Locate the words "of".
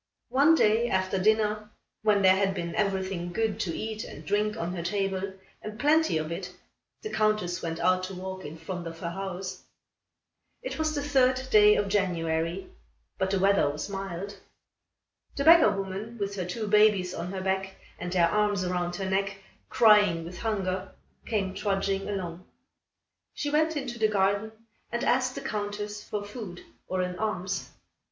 6.17-6.31, 8.87-8.97, 11.75-11.87